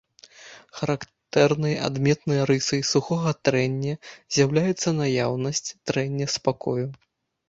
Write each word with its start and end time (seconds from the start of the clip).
Характэрнай 0.77 1.75
адметнай 1.87 2.39
рысай 2.51 2.81
сухога 2.91 3.33
трэння 3.49 3.93
з'яўляецца 4.37 4.95
наяўнасць 5.01 5.63
трэння 5.93 6.25
спакою. 6.37 6.87